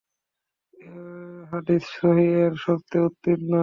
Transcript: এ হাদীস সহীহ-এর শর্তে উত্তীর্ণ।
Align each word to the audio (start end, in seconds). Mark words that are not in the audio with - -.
এ 0.73 0.89
হাদীস 1.51 1.83
সহীহ-এর 1.97 2.53
শর্তে 2.63 2.97
উত্তীর্ণ। 2.99 3.51